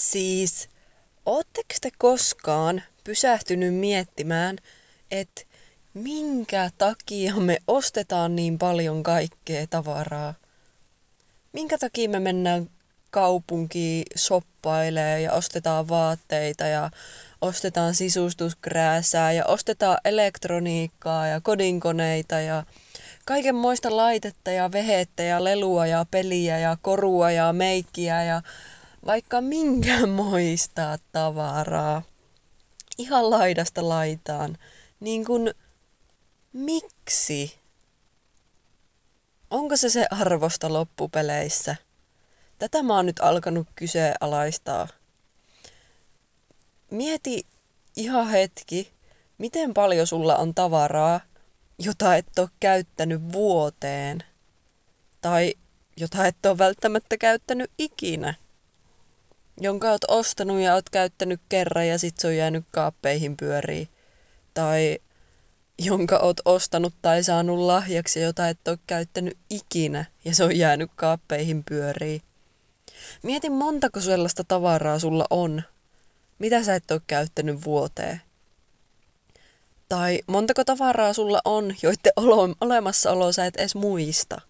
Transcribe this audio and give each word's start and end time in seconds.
Siis, 0.00 0.68
ootteko 1.26 1.74
te 1.80 1.90
koskaan 1.98 2.82
pysähtynyt 3.04 3.74
miettimään, 3.74 4.56
että 5.10 5.42
minkä 5.94 6.70
takia 6.78 7.36
me 7.36 7.58
ostetaan 7.66 8.36
niin 8.36 8.58
paljon 8.58 9.02
kaikkea 9.02 9.66
tavaraa? 9.66 10.34
Minkä 11.52 11.78
takia 11.78 12.08
me 12.08 12.20
mennään 12.20 12.70
kaupunkiin 13.10 14.04
soppailee 14.14 15.20
ja 15.20 15.32
ostetaan 15.32 15.88
vaatteita 15.88 16.66
ja 16.66 16.90
ostetaan 17.40 17.94
sisustuskrääsää 17.94 19.32
ja 19.32 19.44
ostetaan 19.46 19.98
elektroniikkaa 20.04 21.26
ja 21.26 21.40
kodinkoneita 21.40 22.40
ja 22.40 22.64
kaikenmoista 23.24 23.96
laitetta 23.96 24.50
ja 24.50 24.72
vehettä 24.72 25.22
ja 25.22 25.44
lelua 25.44 25.86
ja 25.86 26.06
peliä 26.10 26.58
ja 26.58 26.76
korua 26.82 27.30
ja 27.30 27.52
meikkiä 27.52 28.24
ja 28.24 28.42
vaikka 29.06 29.40
minkä 29.40 30.06
moista 30.06 30.98
tavaraa. 31.12 32.02
Ihan 32.98 33.30
laidasta 33.30 33.88
laitaan. 33.88 34.58
Niin 35.00 35.24
kun, 35.24 35.50
miksi? 36.52 37.58
Onko 39.50 39.76
se 39.76 39.90
se 39.90 40.06
arvosta 40.10 40.72
loppupeleissä? 40.72 41.76
Tätä 42.58 42.82
mä 42.82 42.96
oon 42.96 43.06
nyt 43.06 43.20
alkanut 43.20 43.68
kyseenalaistaa. 43.74 44.88
Mieti 46.90 47.46
ihan 47.96 48.28
hetki, 48.28 48.92
miten 49.38 49.74
paljon 49.74 50.06
sulla 50.06 50.36
on 50.36 50.54
tavaraa, 50.54 51.20
jota 51.78 52.16
et 52.16 52.38
ole 52.38 52.48
käyttänyt 52.60 53.32
vuoteen. 53.32 54.24
Tai 55.20 55.54
jota 55.96 56.26
et 56.26 56.46
ole 56.46 56.58
välttämättä 56.58 57.16
käyttänyt 57.16 57.70
ikinä. 57.78 58.34
Jonka 59.60 59.90
oot 59.90 60.04
ostanut 60.08 60.60
ja 60.60 60.74
oot 60.74 60.90
käyttänyt 60.90 61.40
kerran 61.48 61.88
ja 61.88 61.98
sit 61.98 62.18
se 62.18 62.26
on 62.26 62.36
jäänyt 62.36 62.64
kaappeihin 62.70 63.36
pyöriin. 63.36 63.88
Tai 64.54 64.98
jonka 65.78 66.18
oot 66.18 66.40
ostanut 66.44 66.94
tai 67.02 67.22
saanut 67.22 67.58
lahjaksi, 67.58 68.20
jota 68.20 68.48
et 68.48 68.68
ole 68.68 68.78
käyttänyt 68.86 69.38
ikinä 69.50 70.04
ja 70.24 70.34
se 70.34 70.44
on 70.44 70.56
jäänyt 70.56 70.90
kaappeihin 70.96 71.64
pyöriin. 71.64 72.22
Mieti 73.22 73.50
montako 73.50 74.00
sellaista 74.00 74.44
tavaraa 74.44 74.98
sulla 74.98 75.26
on, 75.30 75.62
mitä 76.38 76.64
sä 76.64 76.74
et 76.74 76.90
ole 76.90 77.00
käyttänyt 77.06 77.64
vuoteen. 77.64 78.20
Tai 79.88 80.20
montako 80.26 80.64
tavaraa 80.64 81.12
sulla 81.12 81.40
on, 81.44 81.74
joiden 81.82 82.12
olo- 82.16 82.56
olemassaolo 82.60 83.32
sä 83.32 83.46
et 83.46 83.56
edes 83.56 83.74
muista. 83.74 84.40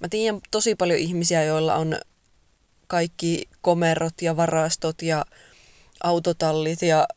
Mä 0.00 0.08
tiedän 0.08 0.40
tosi 0.50 0.74
paljon 0.74 0.98
ihmisiä, 0.98 1.44
joilla 1.44 1.74
on 1.74 1.96
kaikki 2.92 3.48
komerot 3.60 4.22
ja 4.22 4.36
varastot 4.36 5.02
ja 5.02 5.24
autotallit 6.02 6.82
ja 6.82 7.08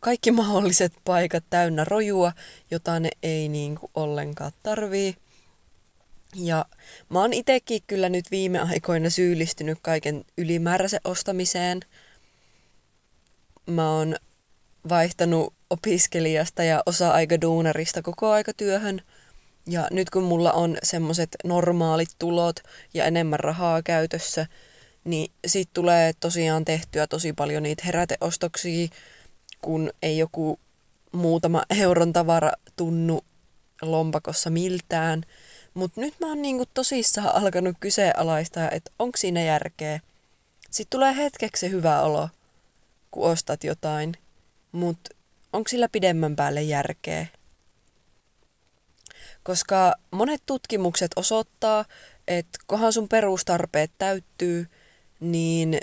kaikki 0.00 0.30
mahdolliset 0.30 0.92
paikat 1.04 1.44
täynnä 1.50 1.84
rojua, 1.84 2.32
jota 2.70 3.00
ne 3.00 3.08
ei 3.22 3.48
niinku 3.48 3.90
ollenkaan 3.94 4.52
tarvii. 4.62 5.14
Ja 6.34 6.64
mä 7.08 7.20
oon 7.20 7.32
itekin 7.32 7.82
kyllä 7.86 8.08
nyt 8.08 8.30
viime 8.30 8.58
aikoina 8.58 9.10
syyllistynyt 9.10 9.78
kaiken 9.82 10.24
ylimääräisen 10.38 11.00
ostamiseen. 11.04 11.80
Mä 13.66 13.90
oon 13.92 14.16
vaihtanut 14.88 15.54
opiskelijasta 15.70 16.62
ja 16.62 16.82
osa-aikaduunarista 16.86 18.02
koko 18.02 18.30
aikatyöhön. 18.30 19.02
Ja 19.66 19.88
nyt 19.90 20.10
kun 20.10 20.22
mulla 20.22 20.52
on 20.52 20.76
semmoset 20.82 21.36
normaalit 21.44 22.10
tulot 22.18 22.60
ja 22.94 23.04
enemmän 23.04 23.40
rahaa 23.40 23.82
käytössä, 23.82 24.46
niin 25.06 25.32
sit 25.46 25.68
tulee 25.72 26.12
tosiaan 26.20 26.64
tehtyä 26.64 27.06
tosi 27.06 27.32
paljon 27.32 27.62
niitä 27.62 27.82
heräteostoksia, 27.86 28.88
kun 29.62 29.90
ei 30.02 30.18
joku 30.18 30.58
muutama 31.12 31.62
euron 31.80 32.12
tavara 32.12 32.52
tunnu 32.76 33.24
lompakossa 33.82 34.50
miltään– 34.50 35.22
mutta 35.76 36.00
nyt 36.00 36.14
mä 36.20 36.26
oon 36.26 36.42
niinku 36.42 36.64
tosissaan 36.74 37.34
alkanut 37.34 37.76
kyseenalaistaa, 37.80 38.70
että 38.70 38.90
onko 38.98 39.16
siinä 39.16 39.42
järkeä. 39.42 40.00
Sitten 40.70 40.98
tulee 40.98 41.16
hetkeksi 41.16 41.60
se 41.60 41.70
hyvä 41.70 42.02
olo, 42.02 42.28
kun 43.10 43.30
ostat 43.30 43.64
jotain, 43.64 44.14
mutta 44.72 45.10
onko 45.52 45.68
sillä 45.68 45.88
pidemmän 45.88 46.36
päälle 46.36 46.62
järkeä? 46.62 47.26
Koska 49.42 49.94
monet 50.10 50.42
tutkimukset 50.46 51.10
osoittaa, 51.16 51.84
että 52.28 52.58
kohan 52.66 52.92
sun 52.92 53.08
perustarpeet 53.08 53.90
täyttyy, 53.98 54.66
niin 55.20 55.78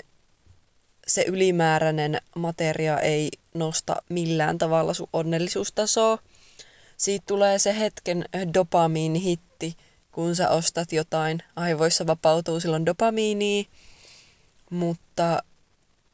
se 1.06 1.24
ylimääräinen 1.26 2.20
materia 2.36 3.00
ei 3.00 3.30
nosta 3.54 3.96
millään 4.08 4.58
tavalla 4.58 4.94
sun 4.94 5.08
onnellisuustasoa. 5.12 6.18
Siitä 6.96 7.24
tulee 7.26 7.58
se 7.58 7.78
hetken 7.78 8.24
dopamiinihitti, 8.54 9.76
kun 10.12 10.36
sä 10.36 10.50
ostat 10.50 10.92
jotain, 10.92 11.42
aivoissa 11.56 12.06
vapautuu 12.06 12.60
silloin 12.60 12.86
dopamiinia, 12.86 13.64
mutta 14.70 15.42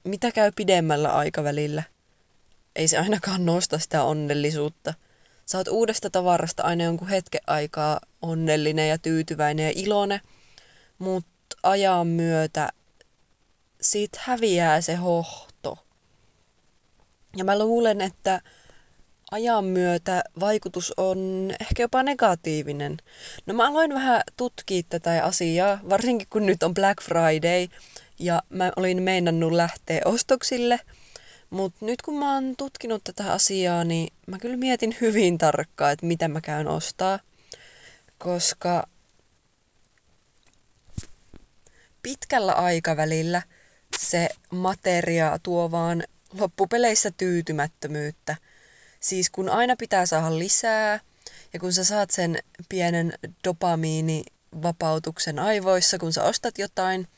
mitä 0.05 0.33
käy 0.33 0.53
pidemmällä 0.57 1.13
aikavälillä? 1.13 1.83
Ei 2.77 2.89
se 2.89 2.99
ainakaan 2.99 3.47
nosta 3.47 3.79
sitä 3.79 4.03
onnellisuutta. 4.03 4.95
Sä 5.47 5.59
oot 5.59 5.69
uudesta 5.69 6.11
tavarasta 6.11 6.63
aina 6.63 6.85
jonkun 6.85 7.09
hetken 7.09 7.41
aikaa 7.47 8.01
onnellinen 8.23 8.89
ja 8.89 8.99
tyytyväinen 8.99 9.67
ja 9.67 9.73
iloinen, 9.75 10.21
mutta 10.99 11.57
ajan 11.63 12.07
myötä 12.07 12.69
siitä 13.81 14.19
häviää 14.23 14.81
se 14.81 14.95
hohto. 14.95 15.79
Ja 17.37 17.45
mä 17.45 17.59
luulen, 17.59 18.01
että 18.01 18.41
ajan 19.31 19.65
myötä 19.65 20.23
vaikutus 20.41 20.95
on 20.97 21.51
ehkä 21.61 21.83
jopa 21.83 22.03
negatiivinen. 22.03 22.97
No 23.47 23.55
mä 23.55 23.69
aloin 23.69 23.95
vähän 23.95 24.23
tutkia 24.37 24.83
tätä 24.89 25.25
asiaa, 25.25 25.81
varsinkin 25.89 26.29
kun 26.31 26.47
nyt 26.47 26.63
on 26.63 26.75
Black 26.75 27.03
Friday 27.03 27.69
ja 28.19 28.43
mä 28.49 28.73
olin 28.77 29.03
meinannut 29.03 29.53
lähteä 29.53 30.01
ostoksille. 30.05 30.81
Mutta 31.51 31.85
nyt 31.87 32.03
kun 32.03 32.19
mä 32.19 32.35
oon 32.35 32.55
tutkinut 32.57 33.05
tätä 33.05 33.33
asiaa, 33.33 33.85
niin 33.85 34.13
mä 34.27 34.39
kyllä 34.39 34.57
mietin 34.57 34.97
hyvin 35.01 35.39
tarkkaan, 35.39 35.93
että 35.93 36.07
mitä 36.07 36.29
mä 36.29 36.41
käyn 36.41 36.69
ostaa. 36.69 37.19
Koska 38.19 38.89
pitkällä 42.03 42.53
aikavälillä 42.53 43.43
se 44.01 44.29
materia 44.51 45.39
tuo 45.43 45.71
vaan 45.71 46.03
loppupeleissä 46.39 47.11
tyytymättömyyttä– 47.11 48.37
Siis 49.01 49.31
kun 49.31 49.49
aina 49.49 49.77
pitää 49.77 50.07
saada 50.07 50.39
lisää 50.39 51.01
ja 51.53 51.61
kun 51.61 51.73
sä 51.73 51.85
saat 51.85 52.11
sen 52.11 52.39
pienen 52.69 53.13
dopamiinivapautuksen 53.45 55.39
aivoissa, 55.39 55.99
kun 55.99 56.13
sä 56.13 56.25
ostat 56.25 56.59
jotain, 56.59 57.09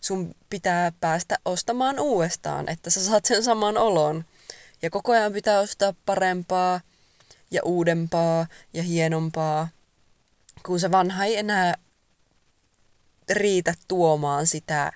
sun 0.00 0.34
pitää 0.50 0.92
päästä 1.00 1.38
ostamaan 1.44 2.00
uudestaan, 2.00 2.68
että 2.68 2.90
sä 2.90 3.04
saat 3.04 3.24
sen 3.24 3.44
saman 3.44 3.76
olon. 3.76 4.24
Ja 4.82 4.90
koko 4.90 5.12
ajan 5.12 5.32
pitää 5.32 5.60
ostaa 5.60 5.94
parempaa 6.06 6.80
ja 7.50 7.62
uudempaa 7.64 8.46
ja 8.72 8.82
hienompaa, 8.82 9.68
kun 10.66 10.80
se 10.80 10.90
vanha 10.90 11.24
ei 11.24 11.36
enää 11.36 11.74
riitä 13.30 13.74
tuomaan 13.88 14.46
sitä 14.46 14.92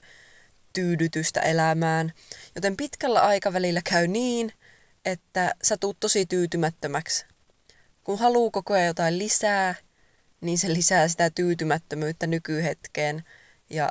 tyydytystä 0.72 1.40
elämään. 1.40 2.12
Joten 2.54 2.76
pitkällä 2.76 3.20
aikavälillä 3.20 3.80
käy 3.84 4.06
niin, 4.06 4.52
että 5.04 5.54
sä 5.62 5.76
tuut 5.76 5.96
tosi 6.00 6.26
tyytymättömäksi. 6.26 7.24
Kun 8.04 8.18
haluu 8.18 8.50
koko 8.50 8.74
ajan 8.74 8.86
jotain 8.86 9.18
lisää, 9.18 9.74
niin 10.40 10.58
se 10.58 10.72
lisää 10.72 11.08
sitä 11.08 11.30
tyytymättömyyttä 11.30 12.26
nykyhetkeen 12.26 13.24
ja 13.70 13.88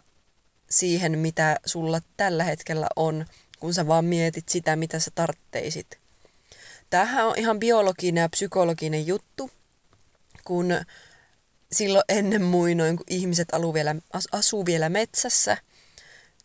siihen, 0.69 1.19
mitä 1.19 1.59
sulla 1.65 2.01
tällä 2.17 2.43
hetkellä 2.43 2.87
on, 2.95 3.25
kun 3.59 3.73
sä 3.73 3.87
vaan 3.87 4.05
mietit 4.05 4.49
sitä, 4.49 4.75
mitä 4.75 4.99
sä 4.99 5.11
tartteisit. 5.15 5.99
Tämähän 6.89 7.27
on 7.27 7.33
ihan 7.37 7.59
biologinen 7.59 8.21
ja 8.21 8.29
psykologinen 8.29 9.07
juttu, 9.07 9.51
kun 10.43 10.73
silloin 11.71 12.03
ennen 12.09 12.41
muinoin, 12.41 12.97
kun 12.97 13.05
ihmiset 13.09 13.53
asuu 13.53 13.73
vielä, 13.73 13.95
asuu 14.31 14.65
vielä 14.65 14.89
metsässä, 14.89 15.57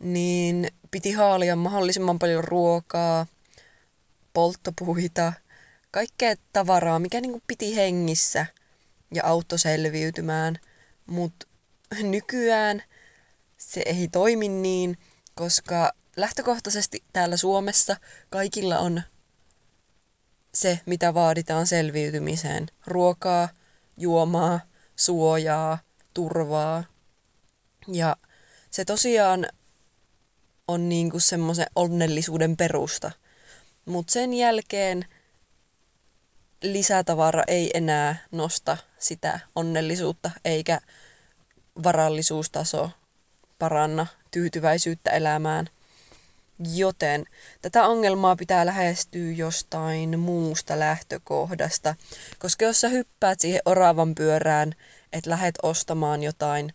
niin 0.04 0.68
piti 0.90 1.12
haalia 1.12 1.56
mahdollisimman 1.56 2.18
paljon 2.18 2.44
ruokaa, 2.44 3.26
polttopuita, 4.32 5.32
kaikkea 5.90 6.34
tavaraa, 6.52 6.98
mikä 6.98 7.20
niin 7.20 7.32
kuin 7.32 7.42
piti 7.46 7.76
hengissä 7.76 8.46
ja 9.14 9.24
auto 9.24 9.58
selviytymään. 9.58 10.58
Mutta 11.06 11.46
nykyään 12.02 12.82
se 13.56 13.82
ei 13.86 14.08
toimi 14.08 14.48
niin, 14.48 14.98
koska 15.34 15.92
lähtökohtaisesti 16.16 17.04
täällä 17.12 17.36
Suomessa 17.36 17.96
kaikilla 18.30 18.78
on 18.78 19.02
se, 20.54 20.80
mitä 20.86 21.14
vaaditaan 21.14 21.66
selviytymiseen. 21.66 22.66
Ruokaa, 22.86 23.48
juomaa, 23.96 24.60
suojaa, 24.96 25.78
turvaa. 26.14 26.84
Ja 27.88 28.16
se 28.70 28.84
tosiaan 28.84 29.46
on 30.68 30.88
niinku 30.88 31.20
semmoisen 31.20 31.66
onnellisuuden 31.76 32.56
perusta. 32.56 33.10
Mutta 33.84 34.12
sen 34.12 34.34
jälkeen 34.34 35.04
lisätavara 36.62 37.42
ei 37.46 37.70
enää 37.74 38.16
nosta 38.30 38.76
sitä 38.98 39.40
onnellisuutta 39.54 40.30
eikä 40.44 40.80
varallisuustaso 41.82 42.90
paranna 43.58 44.06
tyytyväisyyttä 44.30 45.10
elämään. 45.10 45.68
Joten 46.74 47.24
tätä 47.62 47.86
ongelmaa 47.86 48.36
pitää 48.36 48.66
lähestyä 48.66 49.32
jostain 49.32 50.18
muusta 50.18 50.78
lähtökohdasta, 50.78 51.94
koska 52.38 52.64
jos 52.64 52.80
sä 52.80 52.88
hyppäät 52.88 53.40
siihen 53.40 53.60
oravan 53.64 54.14
pyörään, 54.14 54.74
että 55.12 55.30
lähet 55.30 55.54
ostamaan 55.62 56.22
jotain, 56.22 56.72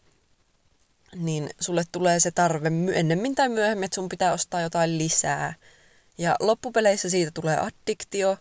niin 1.16 1.50
sulle 1.60 1.84
tulee 1.92 2.20
se 2.20 2.32
tarve 2.32 2.72
ennemmin 2.94 3.36
tai 3.36 3.50
myöhemmin, 3.50 3.84
että 3.84 3.96
sun 3.96 4.10
pitää 4.10 4.34
ostaa 4.34 4.62
jotain 4.62 4.98
lisää. 4.98 5.54
Ja 6.18 6.36
loppupeleissä 6.40 7.10
siitä 7.10 7.32
tulee 7.32 7.58
addiktio. 7.58 8.38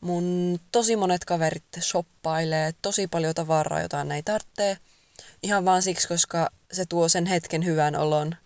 Mun 0.00 0.58
tosi 0.72 0.96
monet 0.96 1.24
kaverit 1.24 1.64
shoppailee 1.80 2.74
tosi 2.82 3.06
paljon 3.06 3.34
tavaraa, 3.34 3.82
jota 3.82 4.04
ne 4.04 4.14
ei 4.14 4.22
tarvitse. 4.22 4.78
Ihan 5.42 5.64
vaan 5.64 5.82
siksi, 5.82 6.08
koska 6.08 6.50
se 6.72 6.86
tuo 6.86 7.08
sen 7.08 7.26
hetken 7.26 7.64
hyvän 7.64 7.96
olon. 7.96 8.36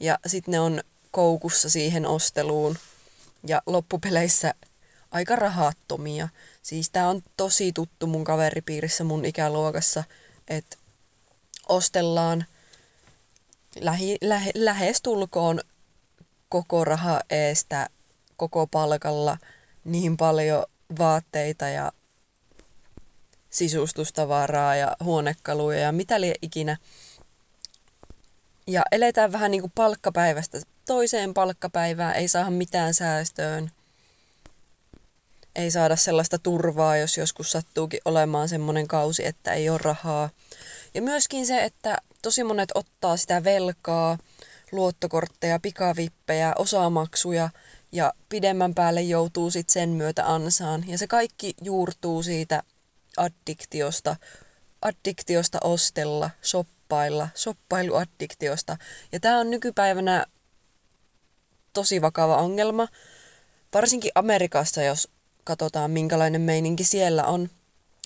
Ja 0.00 0.18
sitten 0.26 0.52
ne 0.52 0.60
on 0.60 0.82
koukussa 1.10 1.70
siihen 1.70 2.06
osteluun. 2.06 2.78
Ja 3.46 3.62
loppupeleissä 3.66 4.54
aika 5.10 5.36
rahattomia. 5.36 6.28
Siis 6.62 6.90
tää 6.90 7.08
on 7.08 7.22
tosi 7.36 7.72
tuttu 7.72 8.06
mun 8.06 8.24
kaveripiirissä 8.24 9.04
mun 9.04 9.24
ikäluokassa, 9.24 10.04
että 10.48 10.76
ostellaan 11.68 12.44
lähi, 13.80 14.18
lähe, 14.20 14.50
lähestulkoon 14.54 15.60
koko 16.48 16.84
raha 16.84 17.20
eestä 17.30 17.88
koko 18.36 18.66
palkalla 18.66 19.38
niin 19.84 20.16
paljon 20.16 20.64
vaatteita 20.98 21.68
ja 21.68 21.92
sisustustavaraa 23.50 24.76
ja 24.76 24.96
huonekaluja 25.04 25.78
ja 25.78 25.92
mitä 25.92 26.20
lie 26.20 26.34
ikinä. 26.42 26.76
Ja 28.66 28.82
eletään 28.92 29.32
vähän 29.32 29.50
niin 29.50 29.60
kuin 29.60 29.72
palkkapäivästä 29.74 30.60
toiseen 30.86 31.34
palkkapäivään, 31.34 32.14
ei 32.14 32.28
saa 32.28 32.50
mitään 32.50 32.94
säästöön. 32.94 33.70
Ei 35.56 35.70
saada 35.70 35.96
sellaista 35.96 36.38
turvaa, 36.38 36.96
jos 36.96 37.18
joskus 37.18 37.52
sattuukin 37.52 38.00
olemaan 38.04 38.48
semmoinen 38.48 38.88
kausi, 38.88 39.26
että 39.26 39.52
ei 39.52 39.70
ole 39.70 39.78
rahaa. 39.82 40.30
Ja 40.94 41.02
myöskin 41.02 41.46
se, 41.46 41.64
että 41.64 41.98
tosi 42.22 42.44
monet 42.44 42.68
ottaa 42.74 43.16
sitä 43.16 43.44
velkaa, 43.44 44.18
luottokortteja, 44.72 45.60
pikavippejä, 45.60 46.52
osamaksuja 46.58 47.50
ja 47.92 48.12
pidemmän 48.28 48.74
päälle 48.74 49.02
joutuu 49.02 49.50
sitten 49.50 49.72
sen 49.72 49.88
myötä 49.88 50.32
ansaan. 50.32 50.84
Ja 50.86 50.98
se 50.98 51.06
kaikki 51.06 51.54
juurtuu 51.62 52.22
siitä 52.22 52.62
addiktiosta, 53.16 54.16
addiktiosta 54.82 55.58
ostella, 55.64 56.30
shoppailla, 56.44 57.28
shoppailuaddiktiosta. 57.36 58.76
Ja 59.12 59.20
tämä 59.20 59.38
on 59.38 59.50
nykypäivänä 59.50 60.26
tosi 61.72 62.02
vakava 62.02 62.36
ongelma, 62.36 62.88
varsinkin 63.74 64.12
Amerikassa, 64.14 64.82
jos 64.82 65.08
katsotaan 65.44 65.90
minkälainen 65.90 66.40
meininki 66.40 66.84
siellä 66.84 67.24
on, 67.24 67.48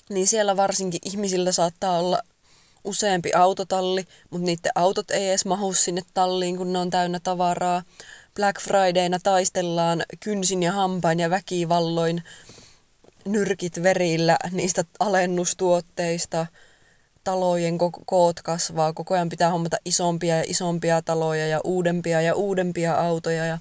niin 0.09 0.27
siellä 0.27 0.57
varsinkin 0.57 1.01
ihmisillä 1.05 1.51
saattaa 1.51 1.99
olla 1.99 2.21
useampi 2.83 3.33
autotalli, 3.33 4.05
mutta 4.29 4.45
niiden 4.45 4.71
autot 4.75 5.11
ei 5.11 5.29
edes 5.29 5.45
mahu 5.45 5.73
sinne 5.73 6.01
talliin, 6.13 6.57
kun 6.57 6.73
ne 6.73 6.79
on 6.79 6.89
täynnä 6.89 7.19
tavaraa. 7.19 7.83
Black 8.35 8.61
Fridayna 8.61 9.19
taistellaan 9.23 10.03
kynsin 10.19 10.63
ja 10.63 10.71
hampain 10.71 11.19
ja 11.19 11.29
väkivalloin 11.29 12.23
nyrkit 13.25 13.83
verillä 13.83 14.37
niistä 14.51 14.83
alennustuotteista. 14.99 16.45
Talojen 17.23 17.77
koot 18.05 18.41
kasvaa, 18.41 18.93
koko 18.93 19.13
ajan 19.13 19.29
pitää 19.29 19.49
hommata 19.49 19.77
isompia 19.85 20.37
ja 20.37 20.43
isompia 20.47 21.01
taloja 21.01 21.47
ja 21.47 21.61
uudempia 21.63 22.21
ja 22.21 22.35
uudempia 22.35 22.93
autoja 22.93 23.45
ja 23.45 23.57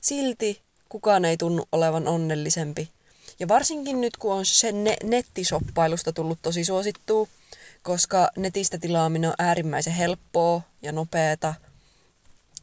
silti 0.00 0.62
kukaan 0.88 1.24
ei 1.24 1.36
tunnu 1.36 1.64
olevan 1.72 2.08
onnellisempi. 2.08 2.90
Ja 3.40 3.48
varsinkin 3.48 4.00
nyt, 4.00 4.16
kun 4.16 4.34
on 4.34 4.46
se 4.46 4.72
ne- 4.72 4.96
nettisoppailusta 5.02 6.12
tullut 6.12 6.38
tosi 6.42 6.64
suosittua, 6.64 7.28
koska 7.82 8.30
netistä 8.36 8.78
tilaaminen 8.78 9.30
on 9.30 9.36
äärimmäisen 9.38 9.92
helppoa 9.92 10.62
ja 10.82 10.92
nopeata. 10.92 11.54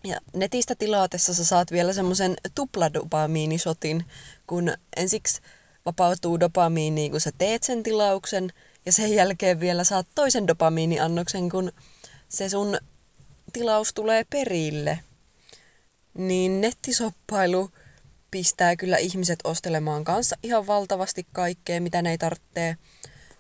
Ja 0.04 0.21
netistä 0.33 0.75
tilaatessa 0.75 1.33
sä 1.33 1.45
saat 1.45 1.71
vielä 1.71 1.94
semmoisen 1.94 2.36
tupladopamiinisotin, 2.56 4.06
kun 4.48 4.74
ensiksi 4.98 5.42
vapautuu 5.86 6.39
dopamiini, 6.39 7.10
kun 7.10 7.21
sä 7.21 7.31
teet 7.38 7.63
sen 7.63 7.83
tilauksen, 7.83 8.54
ja 8.86 8.92
sen 8.92 9.13
jälkeen 9.13 9.60
vielä 9.60 9.83
saat 9.83 10.07
toisen 10.16 10.48
dopamiiniannoksen, 10.48 11.50
kun 11.50 11.71
se 12.30 12.50
sun 12.50 12.77
tilaus 13.54 13.94
tulee 13.94 14.24
perille. 14.30 15.00
Niin 16.13 16.62
nettisoppailu 16.62 17.69
pistää 18.31 18.76
kyllä 18.76 18.98
ihmiset 18.98 19.40
ostelemaan 19.44 20.04
kanssa 20.04 20.36
ihan 20.44 20.68
valtavasti 20.68 21.28
kaikkea, 21.34 21.81
mitä 21.81 22.02
ne 22.02 22.12
ei 22.12 22.18
tarvitse. 22.18 22.78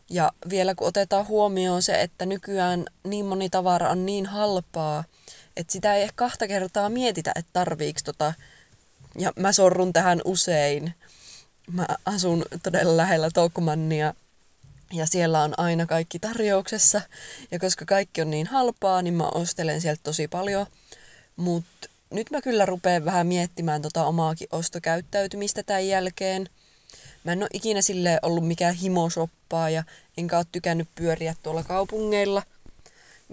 Ja 0.09 0.31
vielä 0.49 0.75
kun 0.75 0.87
otetaan 0.87 1.27
huomioon 1.27 1.81
se, 1.81 2.01
että 2.01 2.25
nykyään 2.25 2.85
niin 3.03 3.25
moni 3.25 3.49
tavara 3.49 3.89
on 3.89 4.05
niin 4.05 4.25
halpaa, 4.25 5.03
että 5.57 5.73
sitä 5.73 5.95
ei 5.95 6.09
kahta 6.15 6.47
kertaa 6.47 6.89
mietitä, 6.89 7.31
että 7.35 7.49
tarviiko 7.53 7.99
tota. 8.05 8.33
Ja 9.17 9.33
mä 9.35 9.51
sorrun 9.51 9.93
tähän 9.93 10.21
usein. 10.25 10.93
Mä 11.71 11.87
asun 12.05 12.45
todella 12.63 12.97
lähellä 12.97 13.29
Tokmannia 13.33 14.13
ja 14.93 15.05
siellä 15.05 15.43
on 15.43 15.53
aina 15.57 15.85
kaikki 15.85 16.19
tarjouksessa. 16.19 17.01
Ja 17.51 17.59
koska 17.59 17.85
kaikki 17.85 18.21
on 18.21 18.29
niin 18.29 18.47
halpaa, 18.47 19.01
niin 19.01 19.13
mä 19.13 19.27
ostelen 19.27 19.81
sieltä 19.81 20.01
tosi 20.03 20.27
paljon. 20.27 20.65
Mutta 21.35 21.89
nyt 22.11 22.31
mä 22.31 22.41
kyllä 22.41 22.65
rupean 22.65 23.05
vähän 23.05 23.27
miettimään 23.27 23.81
tota 23.81 24.05
omaakin 24.05 24.47
ostokäyttäytymistä 24.51 25.63
tämän 25.63 25.87
jälkeen. 25.87 26.49
Mä 27.23 27.31
en 27.31 27.41
ole 27.43 27.49
ikinä 27.53 27.81
sille 27.81 28.19
ollut 28.21 28.47
mikään 28.47 28.75
himosoppaa 28.75 29.69
ja 29.69 29.83
enkä 30.17 30.37
ole 30.37 30.45
tykännyt 30.51 30.87
pyöriä 30.95 31.35
tuolla 31.43 31.63
kaupungeilla. 31.63 32.43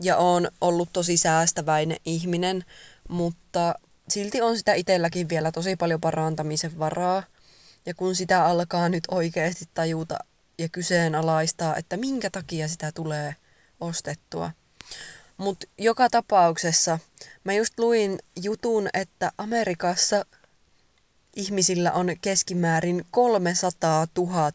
Ja 0.03 0.17
on 0.17 0.49
ollut 0.61 0.89
tosi 0.93 1.17
säästäväinen 1.17 1.97
ihminen, 2.05 2.65
mutta 3.09 3.75
silti 4.09 4.43
on 4.43 4.59
sitä 4.59 4.75
itselläkin 4.75 5.29
vielä 5.29 5.53
tosi 5.53 5.77
paljon 5.77 6.01
parantamisen 6.01 6.79
varaa. 6.79 7.23
Ja 7.87 7.95
kun 7.95 8.15
sitä 8.15 8.45
alkaa 8.45 8.89
nyt 8.89 9.05
oikeasti 9.11 9.65
tajuta 9.75 10.19
ja 10.59 10.69
kyseenalaistaa, 10.69 11.77
että 11.77 11.97
minkä 11.97 12.31
takia 12.31 12.69
sitä 12.69 12.93
tulee 12.93 13.35
ostettua. 13.81 14.51
Mutta 15.37 15.67
joka 15.79 16.11
tapauksessa 16.11 16.99
mä 17.45 17.53
just 17.53 17.79
luin 17.79 18.19
jutun, 18.43 18.89
että 18.95 19.33
Amerikassa 19.39 20.25
ihmisillä 21.37 21.93
on 21.93 22.07
keskimäärin 22.21 23.07
300 23.11 24.07
000 24.19 24.53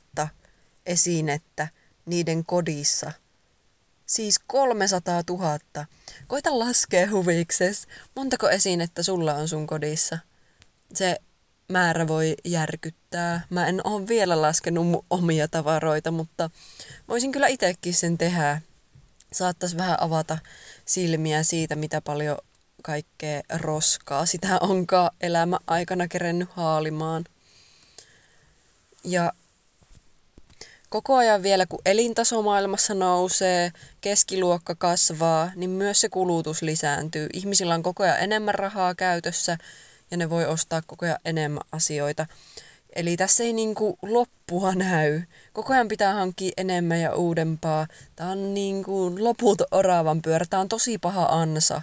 esinettä 0.86 1.68
niiden 2.06 2.46
kodissa. 2.46 3.12
Siis 4.06 4.40
300 4.48 5.22
000. 5.30 5.60
Koita 6.28 6.60
laskea 6.60 7.10
huvikses, 7.12 7.88
montako 8.16 8.50
esinettä 8.50 9.04
sulla 9.04 9.34
on 9.34 9.48
sun 9.48 9.68
kodissa. 9.68 10.18
Se 10.94 11.18
määrä 11.70 12.08
voi 12.08 12.36
järkyttää. 12.46 13.42
Mä 13.50 13.68
en 13.68 13.88
ole 13.88 14.08
vielä 14.08 14.42
laskenut 14.42 14.88
mun 14.88 15.06
omia 15.10 15.48
tavaroita, 15.48 16.12
mutta 16.12 16.50
voisin 17.08 17.32
kyllä 17.32 17.48
itsekin 17.48 17.94
sen 17.94 18.18
tehdä. 18.18 18.62
Saattaisi 19.34 19.78
vähän 19.78 20.02
avata 20.02 20.38
silmiä 20.92 21.44
siitä, 21.44 21.76
mitä 21.76 22.02
paljon 22.02 22.38
kaikkea 22.84 23.42
roskaa 23.56 24.26
sitä 24.26 24.58
onkaan 24.62 25.12
elämä 25.22 25.58
aikana 25.68 26.08
kerennyt 26.08 26.50
haalimaan. 26.52 27.24
Ja 29.04 29.34
koko 30.90 31.16
ajan 31.16 31.44
vielä 31.44 31.66
kun 31.66 31.82
elintaso 31.86 32.42
maailmassa 32.42 32.94
nousee, 32.94 33.72
keskiluokka 34.02 34.76
kasvaa, 34.76 35.52
niin 35.56 35.70
myös 35.70 36.02
se 36.02 36.10
kulutus 36.10 36.62
lisääntyy. 36.62 37.28
Ihmisillä 37.34 37.76
on 37.76 37.84
koko 37.84 38.04
ajan 38.04 38.20
enemmän 38.20 38.56
rahaa 38.56 38.96
käytössä 38.96 39.58
ja 40.12 40.18
ne 40.18 40.30
voi 40.30 40.46
ostaa 40.46 40.82
koko 40.82 41.06
ajan 41.06 41.20
enemmän 41.26 41.64
asioita. 41.72 42.26
Eli 42.96 43.18
tässä 43.18 43.44
ei 43.44 43.54
niinku 43.54 43.98
loppua 44.02 44.76
näy. 44.86 45.22
Koko 45.54 45.74
ajan 45.74 45.88
pitää 45.88 46.14
hankkia 46.14 46.52
enemmän 46.58 47.02
ja 47.02 47.16
uudempaa. 47.16 47.88
Tämä 48.16 48.32
on 48.32 48.54
niinku 48.54 49.16
lopulta 49.20 49.66
oravan 49.72 50.22
pyörä. 50.22 50.46
Tämä 50.50 50.62
on 50.62 50.70
tosi 50.70 50.98
paha 50.98 51.26
ansa 51.26 51.82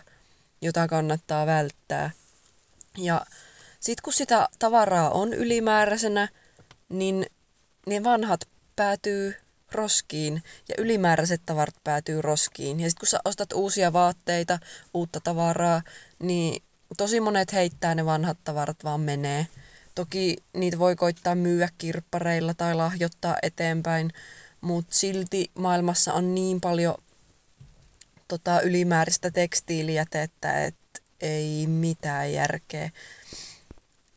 jota 0.60 0.88
kannattaa 0.88 1.46
välttää. 1.46 2.10
Ja 2.98 3.26
sitten 3.80 4.02
kun 4.02 4.12
sitä 4.12 4.48
tavaraa 4.58 5.10
on 5.10 5.32
ylimääräisenä, 5.32 6.28
niin 6.88 7.26
ne 7.86 8.04
vanhat 8.04 8.40
päätyy 8.76 9.34
roskiin 9.72 10.42
ja 10.68 10.74
ylimääräiset 10.78 11.42
tavarat 11.46 11.74
päätyy 11.84 12.22
roskiin. 12.22 12.80
Ja 12.80 12.88
sitten 12.88 13.00
kun 13.00 13.08
sä 13.08 13.20
ostat 13.24 13.52
uusia 13.52 13.92
vaatteita, 13.92 14.58
uutta 14.94 15.20
tavaraa, 15.20 15.82
niin 16.18 16.62
tosi 16.96 17.20
monet 17.20 17.52
heittää 17.52 17.94
ne 17.94 18.04
vanhat 18.04 18.38
tavarat 18.44 18.84
vaan 18.84 19.00
menee. 19.00 19.46
Toki 19.98 20.36
niitä 20.56 20.78
voi 20.78 20.96
koittaa 20.96 21.34
myyä 21.34 21.68
kirppareilla 21.78 22.54
tai 22.54 22.74
lahjoittaa 22.74 23.36
eteenpäin, 23.42 24.12
mutta 24.60 24.94
silti 24.94 25.50
maailmassa 25.54 26.12
on 26.12 26.34
niin 26.34 26.60
paljon 26.60 26.94
tota, 28.28 28.60
ylimääräistä 28.60 29.30
tekstiilijätettä, 29.30 30.64
että 30.64 31.00
ei 31.20 31.66
mitään 31.66 32.32
järkeä. 32.32 32.90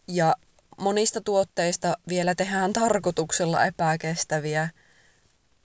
Ja 0.07 0.35
monista 0.77 1.21
tuotteista 1.21 1.97
vielä 2.07 2.35
tehdään 2.35 2.73
tarkoituksella 2.73 3.65
epäkestäviä, 3.65 4.69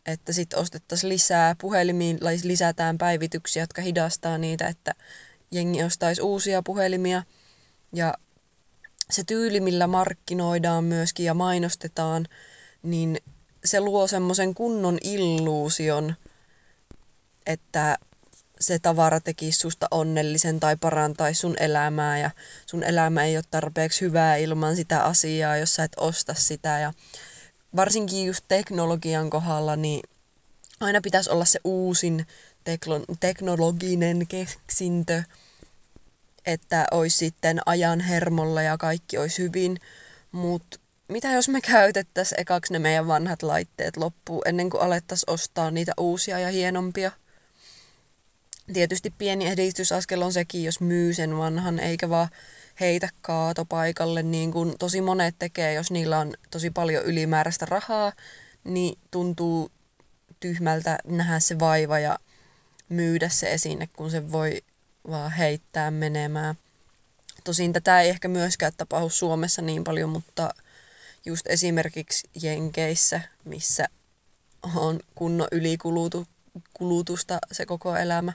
että 0.07 0.33
sitten 0.33 0.59
ostettaisiin 0.59 1.09
lisää 1.09 1.57
puhelimiin, 1.61 2.19
lisätään 2.45 2.99
päivityksiä, 2.99 3.63
jotka 3.63 3.83
hidastaa 3.83 4.39
niitä, 4.39 4.69
että 4.69 4.95
jengi 5.51 5.85
ostaisi 5.85 6.23
uusia 6.23 6.63
puhelimia. 6.63 7.23
Ja 7.93 8.15
se 9.11 9.25
tyyli, 9.25 9.61
millä 9.61 9.87
markkinoidaan 9.87 10.85
myöskin 10.85 11.27
ja 11.27 11.35
mainostetaan, 11.35 12.27
niin 12.83 13.19
se 13.65 13.81
luo 13.81 14.07
semmoisen 14.07 14.55
kunnon 14.55 14.99
illuusion, 15.05 16.15
että 17.47 17.99
se 18.61 18.79
tavara 18.79 19.21
tekisi 19.21 19.59
susta 19.59 19.89
onnellisen 19.91 20.61
tai 20.61 20.77
parantaisi 20.77 21.41
sun 21.41 21.57
elämää 21.61 22.19
ja 22.19 22.31
sun 22.67 22.83
elämä 22.83 23.25
ei 23.25 23.37
ole 23.37 23.45
tarpeeksi 23.51 24.01
hyvää 24.01 24.37
ilman 24.37 24.77
sitä 24.77 25.03
asiaa, 25.03 25.57
jos 25.57 25.75
sä 25.75 25.85
et 25.85 25.93
osta 25.97 26.35
sitä. 26.35 26.79
Ja 26.79 26.93
varsinkin 27.77 28.27
just 28.27 28.45
teknologian 28.49 29.31
kohdalla, 29.31 29.77
niin 29.77 30.03
aina 30.81 31.01
pitäisi 31.01 31.31
olla 31.31 31.45
se 31.45 31.61
uusin 31.65 32.27
teknologinen 33.21 34.27
keksintö, 34.27 35.23
että 36.47 36.87
olisi 36.91 37.17
sitten 37.17 37.61
ajan 37.67 38.01
hermolla 38.01 38.63
ja 38.63 38.79
kaikki 38.79 39.19
olisi 39.19 39.43
hyvin. 39.43 39.77
Mutta 40.33 40.79
mitä 41.09 41.33
jos 41.33 41.49
me 41.49 41.61
käytettäisiin 41.61 42.41
ekaksi 42.41 42.73
ne 42.73 42.79
meidän 42.79 43.07
vanhat 43.07 43.43
laitteet 43.43 43.97
loppuun 43.97 44.43
ennen 44.47 44.71
kuin 44.71 44.83
alettaisiin 44.83 45.31
ostaa 45.31 45.71
niitä 45.71 45.93
uusia 45.99 46.39
ja 46.39 46.49
hienompia? 46.49 47.11
Tietysti 48.73 49.15
pieni 49.19 49.47
edistysaskel 49.47 50.23
on 50.23 50.33
sekin, 50.33 50.65
jos 50.65 50.81
myy 50.81 51.15
sen 51.15 51.39
vanhan, 51.39 51.79
eikä 51.79 52.09
vaan 52.09 52.29
heitä 52.81 53.09
kaatopaikalle, 53.23 54.23
niin 54.23 54.53
kuin 54.53 54.75
tosi 54.79 55.01
monet 55.01 55.35
tekee, 55.39 55.73
jos 55.73 55.91
niillä 55.91 56.19
on 56.19 56.35
tosi 56.51 56.71
paljon 56.71 57.05
ylimääräistä 57.05 57.67
rahaa, 57.67 58.13
niin 58.65 58.99
tuntuu 59.11 59.71
tyhmältä 60.41 60.99
nähdä 61.05 61.41
se 61.41 61.59
vaiva 61.59 61.99
ja 61.99 62.19
myydä 62.89 63.29
se 63.29 63.53
esine, 63.53 63.89
kun 63.97 64.11
se 64.11 64.33
voi 64.33 64.63
vaan 65.11 65.31
heittää 65.31 65.91
menemään. 65.91 66.55
Tosin 67.45 67.73
tätä 67.73 68.01
ei 68.01 68.09
ehkä 68.09 68.29
myöskään 68.29 68.73
tapahdu 68.77 69.09
Suomessa 69.09 69.63
niin 69.63 69.85
paljon, 69.85 70.11
mutta 70.11 70.55
just 71.27 71.47
esimerkiksi 71.47 72.31
Jenkeissä, 72.43 73.21
missä 73.45 73.89
on 74.75 75.01
kunnon 75.15 75.49
ylikulutusta 75.53 77.39
se 77.53 77.67
koko 77.67 77.97
elämä. 77.97 78.33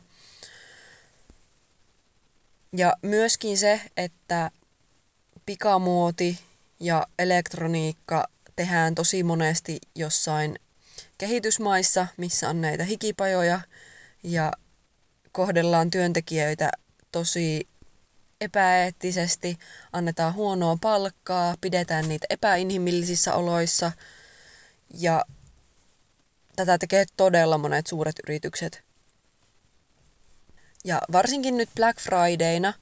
Ja 2.77 2.93
myöskin 3.01 3.57
se, 3.57 3.81
että 3.97 4.51
pikamuoti 5.45 6.39
ja 6.79 7.07
elektroniikka 7.19 8.27
tehdään 8.55 8.95
tosi 8.95 9.23
monesti 9.23 9.79
jossain 9.95 10.59
kehitysmaissa, 11.17 12.07
missä 12.17 12.49
on 12.49 12.61
näitä 12.61 12.83
hikipajoja 12.83 13.61
ja 14.23 14.51
kohdellaan 15.31 15.91
työntekijöitä 15.91 16.71
tosi 17.11 17.67
epäeettisesti, 18.41 19.57
annetaan 19.93 20.33
huonoa 20.33 20.77
palkkaa, 20.81 21.55
pidetään 21.61 22.09
niitä 22.09 22.27
epäinhimillisissä 22.29 23.33
oloissa 23.33 23.91
ja 24.97 25.25
tätä 26.55 26.77
tekee 26.77 27.05
todella 27.17 27.57
monet 27.57 27.87
suuret 27.87 28.15
yritykset. 28.23 28.83
Ja 30.85 31.01
varsinkin 31.11 31.57
nyt 31.57 31.69
Black 31.75 31.99
Fridayna 31.99 32.73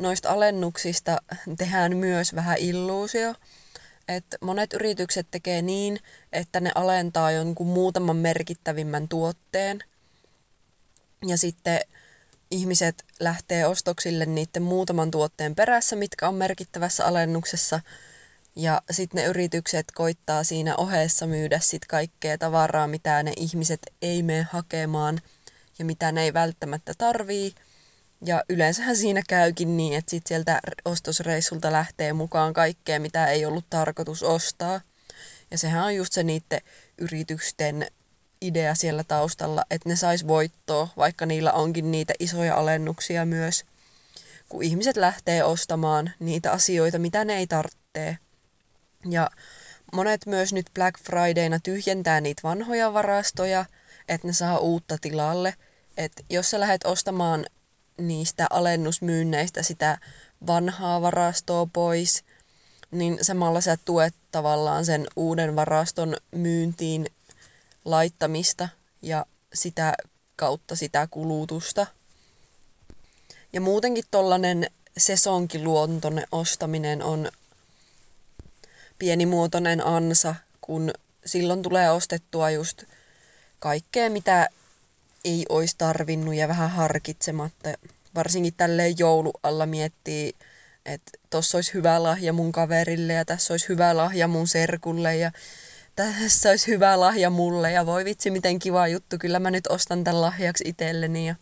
noista 0.00 0.30
alennuksista 0.30 1.18
tehdään 1.58 1.96
myös 1.96 2.34
vähän 2.34 2.58
illuusio. 2.58 3.34
Että 4.08 4.36
monet 4.40 4.72
yritykset 4.72 5.26
tekee 5.30 5.62
niin, 5.62 5.98
että 6.32 6.60
ne 6.60 6.72
alentaa 6.74 7.30
jonkun 7.30 7.66
muutaman 7.66 8.16
merkittävimmän 8.16 9.08
tuotteen. 9.08 9.84
Ja 11.26 11.38
sitten 11.38 11.80
ihmiset 12.50 13.04
lähtee 13.20 13.66
ostoksille 13.66 14.26
niiden 14.26 14.62
muutaman 14.62 15.10
tuotteen 15.10 15.54
perässä, 15.54 15.96
mitkä 15.96 16.28
on 16.28 16.34
merkittävässä 16.34 17.04
alennuksessa. 17.06 17.80
Ja 18.56 18.82
sitten 18.90 19.22
ne 19.22 19.28
yritykset 19.28 19.86
koittaa 19.94 20.44
siinä 20.44 20.76
ohessa 20.76 21.26
myydä 21.26 21.58
sit 21.58 21.84
kaikkea 21.86 22.38
tavaraa, 22.38 22.86
mitä 22.86 23.22
ne 23.22 23.32
ihmiset 23.36 23.80
ei 24.02 24.22
mene 24.22 24.46
hakemaan– 24.50 25.20
ja 25.80 25.84
mitä 25.84 26.12
ne 26.12 26.22
ei 26.22 26.34
välttämättä 26.34 26.92
tarvii. 26.98 27.54
Ja 28.24 28.44
yleensähän 28.48 28.96
siinä 28.96 29.22
käykin 29.28 29.76
niin, 29.76 29.92
että 29.92 30.10
sit 30.10 30.26
sieltä 30.26 30.60
ostosreissulta 30.84 31.72
lähtee 31.72 32.12
mukaan 32.12 32.52
kaikkea, 32.52 33.00
mitä 33.00 33.26
ei 33.26 33.44
ollut 33.46 33.64
tarkoitus 33.70 34.22
ostaa. 34.22 34.80
Ja 35.50 35.58
sehän 35.58 35.84
on 35.84 35.94
just 35.94 36.12
se 36.12 36.22
niiden 36.22 36.60
yritysten 36.98 37.86
idea 38.40 38.74
siellä 38.74 39.04
taustalla, 39.04 39.64
että 39.70 39.88
ne 39.88 39.96
sais 39.96 40.26
voittoa, 40.26 40.88
vaikka 40.96 41.26
niillä 41.26 41.52
onkin 41.52 41.90
niitä 41.90 42.14
isoja 42.18 42.54
alennuksia 42.54 43.26
myös. 43.26 43.64
Kun 44.48 44.62
ihmiset 44.62 44.96
lähtee 44.96 45.44
ostamaan 45.44 46.10
niitä 46.18 46.52
asioita, 46.52 46.98
mitä 46.98 47.24
ne 47.24 47.36
ei 47.36 47.46
tarvitse. 47.46 48.18
Ja 49.10 49.30
monet 49.92 50.26
myös 50.26 50.52
nyt 50.52 50.66
Black 50.74 51.00
Fridayna 51.00 51.58
tyhjentää 51.62 52.20
niitä 52.20 52.40
vanhoja 52.44 52.92
varastoja, 52.92 53.64
että 54.08 54.26
ne 54.26 54.32
saa 54.32 54.58
uutta 54.58 54.98
tilalle– 55.00 55.54
että 55.96 56.22
jos 56.30 56.50
sä 56.50 56.60
lähdet 56.60 56.84
ostamaan 56.84 57.46
niistä 57.98 58.46
alennusmyynneistä 58.50 59.62
sitä 59.62 59.98
vanhaa 60.46 61.02
varastoa 61.02 61.68
pois, 61.72 62.24
niin 62.90 63.18
samalla 63.22 63.60
sä 63.60 63.78
tuet 63.84 64.14
tavallaan 64.30 64.84
sen 64.84 65.06
uuden 65.16 65.56
varaston 65.56 66.16
myyntiin 66.34 67.06
laittamista 67.84 68.68
ja 69.02 69.26
sitä 69.54 69.94
kautta 70.36 70.76
sitä 70.76 71.08
kulutusta. 71.10 71.86
Ja 73.52 73.60
muutenkin 73.60 74.04
tollanen 74.10 74.70
sesonkiluontoinen 74.98 76.26
ostaminen 76.32 77.02
on 77.02 77.30
pienimuotoinen 78.98 79.86
ansa, 79.86 80.34
kun 80.60 80.90
silloin 81.26 81.62
tulee 81.62 81.90
ostettua 81.90 82.50
just 82.50 82.82
kaikkea, 83.58 84.10
mitä 84.10 84.48
ei 85.24 85.46
olisi 85.48 85.74
tarvinnut 85.78 86.34
ja 86.34 86.48
vähän 86.48 86.70
harkitsematta. 86.70 87.68
Varsinkin 88.14 88.54
tälleen 88.56 88.98
joulualla 88.98 89.66
miettii, 89.66 90.34
että 90.86 91.12
tossa 91.30 91.58
olisi 91.58 91.74
hyvä 91.74 92.02
lahja 92.02 92.32
mun 92.32 92.52
kaverille 92.52 93.12
ja 93.12 93.24
tässä 93.24 93.52
olisi 93.52 93.68
hyvä 93.68 93.96
lahja 93.96 94.28
mun 94.28 94.48
serkulle 94.48 95.16
ja 95.16 95.32
tässä 96.20 96.50
olisi 96.50 96.66
hyvä 96.66 97.00
lahja 97.00 97.30
mulle 97.30 97.72
ja 97.72 97.86
voi 97.86 98.04
vitsi 98.04 98.30
miten 98.30 98.58
kiva 98.58 98.88
juttu, 98.88 99.16
kyllä 99.18 99.38
mä 99.38 99.50
nyt 99.50 99.66
ostan 99.66 100.04
tämän 100.04 100.20
lahjaksi 100.20 100.64
itselleni 100.66 101.26
ja 101.26 101.34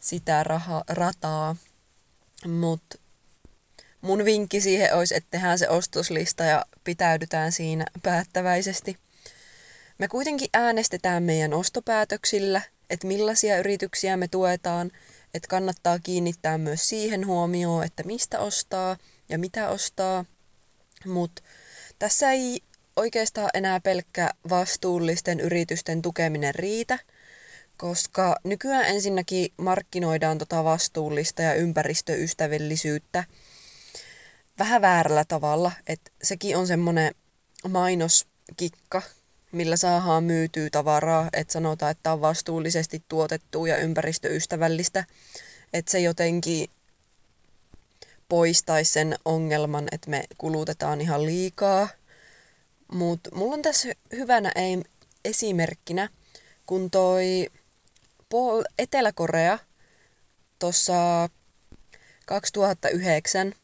sitä 0.00 0.42
raha, 0.42 0.84
rataa. 0.88 1.56
Mutta 2.48 2.98
mun 4.00 4.24
vinkki 4.24 4.60
siihen 4.60 4.94
olisi, 4.94 5.16
että 5.16 5.30
tehdään 5.30 5.58
se 5.58 5.68
ostoslista 5.68 6.44
ja 6.44 6.64
pitäydytään 6.84 7.52
siinä 7.52 7.84
päättäväisesti. 8.02 8.96
Me 9.98 10.08
kuitenkin 10.08 10.48
äänestetään 10.54 11.22
meidän 11.22 11.54
ostopäätöksillä– 11.54 12.62
että 12.90 13.06
millaisia 13.06 13.58
yrityksiä 13.58 14.16
me 14.16 14.28
tuetaan, 14.28 14.90
että 15.34 15.48
kannattaa 15.48 15.98
kiinnittää 15.98 16.58
myös 16.58 16.88
siihen 16.88 17.26
huomioon, 17.26 17.84
että 17.84 18.02
mistä 18.02 18.38
ostaa 18.38 18.96
ja 19.28 19.38
mitä 19.38 19.68
ostaa. 19.68 20.24
Mutta 21.06 21.42
tässä 21.98 22.30
ei 22.30 22.62
oikeastaan 22.96 23.50
enää 23.54 23.80
pelkkä 23.80 24.30
vastuullisten 24.48 25.40
yritysten 25.40 26.02
tukeminen 26.02 26.54
riitä, 26.54 26.98
koska 27.76 28.36
nykyään 28.44 28.84
ensinnäkin 28.84 29.52
markkinoidaan 29.56 30.38
tota 30.38 30.64
vastuullista 30.64 31.42
ja 31.42 31.54
ympäristöystävällisyyttä 31.54 33.24
vähän 34.58 34.82
väärällä 34.82 35.24
tavalla, 35.24 35.72
että 35.86 36.10
sekin 36.22 36.56
on 36.56 36.66
semmoinen 36.66 37.14
mainoskikka, 37.68 39.02
millä 39.52 39.76
saadaan 39.76 40.24
myytyä 40.24 40.68
tavaraa, 40.70 41.28
että 41.32 41.52
sanotaan, 41.52 41.90
että 41.90 42.12
on 42.12 42.20
vastuullisesti 42.20 43.02
tuotettu 43.08 43.66
ja 43.66 43.76
ympäristöystävällistä, 43.76 45.04
että 45.72 45.90
se 45.90 46.00
jotenkin 46.00 46.70
poistaisi 48.28 48.92
sen 48.92 49.16
ongelman, 49.24 49.88
että 49.92 50.10
me 50.10 50.24
kulutetaan 50.38 51.00
ihan 51.00 51.26
liikaa. 51.26 51.88
Mutta 52.92 53.30
mulla 53.34 53.54
on 53.54 53.62
tässä 53.62 53.92
hyvänä 54.12 54.52
esimerkkinä, 55.24 56.08
kun 56.66 56.90
toi 56.90 57.50
Etelä-Korea 58.78 59.58
tuossa 60.58 61.28
2009 62.26 63.54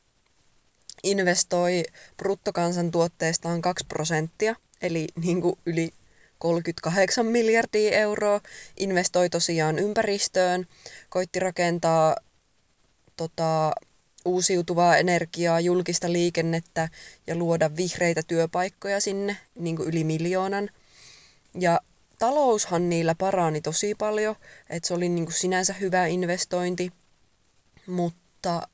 investoi 1.02 1.85
bruttokansantuotteestaan 2.17 3.62
2 3.62 3.85
prosenttia, 3.88 4.55
eli 4.83 5.09
niin 5.17 5.41
kuin 5.43 5.55
yli 5.67 5.91
38 6.38 7.26
miljardia 7.26 7.99
euroa, 7.99 8.41
investoi 8.76 9.31
tosiaan 9.31 9.79
ympäristöön, 9.79 10.67
koitti 11.09 11.41
rakentaa 11.41 12.17
tota, 13.17 13.73
uusiutuvaa 14.25 14.97
energiaa, 14.97 15.61
julkista 15.61 16.12
liikennettä 16.12 16.88
ja 17.26 17.35
luoda 17.37 17.76
vihreitä 17.76 18.23
työpaikkoja 18.23 19.00
sinne, 19.00 19.37
niin 19.59 19.76
kuin 19.76 19.88
yli 19.88 20.05
miljoonan. 20.05 20.71
Ja 21.61 21.81
taloushan 22.19 22.88
niillä 22.88 23.14
parani 23.14 23.61
tosi 23.61 23.95
paljon, 23.95 24.37
että 24.71 24.87
se 24.87 24.95
oli 24.95 25.09
niin 25.09 25.25
kuin 25.25 25.35
sinänsä 25.35 25.73
hyvä 25.73 26.07
investointi, 26.07 26.93
mutta 27.87 28.69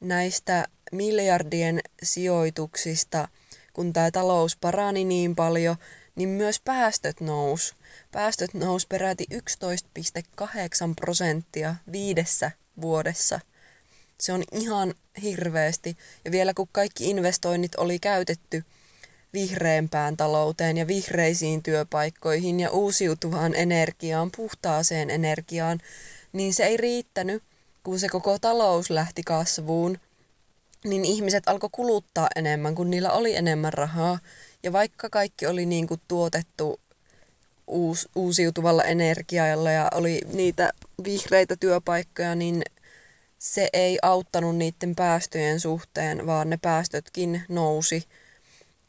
näistä 0.00 0.64
miljardien 0.92 1.80
sijoituksista, 2.02 3.28
kun 3.72 3.92
tämä 3.92 4.10
talous 4.10 4.56
parani 4.56 5.04
niin 5.04 5.36
paljon, 5.36 5.76
niin 6.14 6.28
myös 6.28 6.60
päästöt 6.60 7.20
nous. 7.20 7.75
Päästöt 8.12 8.54
nous 8.54 8.86
peräti 8.86 9.26
11,8 9.34 9.40
prosenttia 10.96 11.74
viidessä 11.92 12.50
vuodessa. 12.80 13.40
Se 14.20 14.32
on 14.32 14.44
ihan 14.52 14.94
hirveästi. 15.22 15.96
Ja 16.24 16.30
vielä 16.30 16.54
kun 16.54 16.68
kaikki 16.72 17.10
investoinnit 17.10 17.74
oli 17.74 17.98
käytetty 17.98 18.64
vihreämpään 19.32 20.16
talouteen 20.16 20.76
ja 20.76 20.86
vihreisiin 20.86 21.62
työpaikkoihin 21.62 22.60
ja 22.60 22.70
uusiutuvaan 22.70 23.54
energiaan, 23.54 24.30
puhtaaseen 24.36 25.10
energiaan, 25.10 25.80
niin 26.32 26.54
se 26.54 26.64
ei 26.64 26.76
riittänyt, 26.76 27.42
kun 27.82 27.98
se 27.98 28.08
koko 28.08 28.38
talous 28.38 28.90
lähti 28.90 29.22
kasvuun, 29.22 29.98
niin 30.84 31.04
ihmiset 31.04 31.48
alkoi 31.48 31.70
kuluttaa 31.72 32.28
enemmän, 32.36 32.74
kun 32.74 32.90
niillä 32.90 33.12
oli 33.12 33.36
enemmän 33.36 33.72
rahaa. 33.72 34.18
Ja 34.62 34.72
vaikka 34.72 35.10
kaikki 35.10 35.46
oli 35.46 35.66
niin 35.66 35.86
kuin 35.86 36.00
tuotettu 36.08 36.80
uus, 37.66 38.08
uusiutuvalla 38.14 38.84
energialla 38.84 39.70
ja 39.70 39.88
oli 39.94 40.20
niitä 40.32 40.72
vihreitä 41.04 41.56
työpaikkoja, 41.56 42.34
niin 42.34 42.62
se 43.38 43.68
ei 43.72 43.98
auttanut 44.02 44.56
niiden 44.56 44.94
päästöjen 44.96 45.60
suhteen, 45.60 46.26
vaan 46.26 46.50
ne 46.50 46.58
päästötkin 46.62 47.42
nousi 47.48 48.04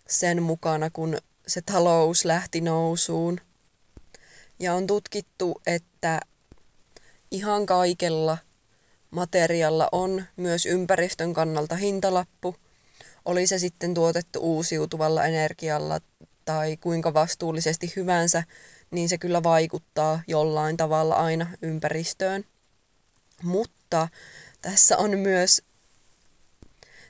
sen 0.07 0.43
mukana, 0.43 0.89
kun 0.89 1.17
se 1.47 1.61
talous 1.61 2.25
lähti 2.25 2.61
nousuun. 2.61 3.41
Ja 4.59 4.73
on 4.73 4.87
tutkittu, 4.87 5.61
että 5.67 6.19
ihan 7.31 7.65
kaikella 7.65 8.37
materialla 9.11 9.89
on 9.91 10.23
myös 10.35 10.65
ympäristön 10.65 11.33
kannalta 11.33 11.75
hintalappu. 11.75 12.55
Oli 13.25 13.47
se 13.47 13.59
sitten 13.59 13.93
tuotettu 13.93 14.39
uusiutuvalla 14.39 15.25
energialla 15.25 15.99
tai 16.47 16.77
kuinka 16.77 17.13
vastuullisesti 17.13 17.93
hyvänsä, 17.95 18.43
niin 18.91 19.09
se 19.09 19.17
kyllä 19.17 19.43
vaikuttaa 19.43 20.21
jollain 20.27 20.77
tavalla 20.77 21.15
aina 21.15 21.47
ympäristöön. 21.61 22.43
Mutta 23.43 24.07
tässä 24.61 24.97
on 24.97 25.19
myös 25.19 25.61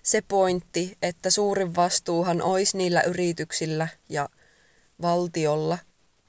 se 0.04 0.22
pointti, 0.28 0.98
että 1.02 1.30
suurin 1.30 1.76
vastuuhan 1.76 2.42
olisi 2.42 2.78
niillä 2.78 3.02
yrityksillä 3.02 3.88
ja 4.10 4.30
valtiolla 5.02 5.78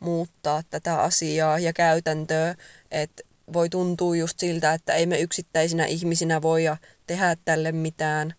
muuttaa 0.00 0.62
tätä 0.70 1.00
asiaa 1.00 1.58
ja 1.58 1.72
käytäntöä, 1.72 2.54
että 2.90 3.22
voi 3.52 3.68
tuntua 3.68 4.16
just 4.16 4.38
siltä, 4.38 4.72
että 4.72 4.94
ei 4.94 5.06
me 5.06 5.20
yksittäisinä 5.20 5.84
ihmisinä 5.84 6.42
voida 6.42 6.76
tehdä 7.06 7.36
tälle 7.44 7.72
mitään, 7.72 8.34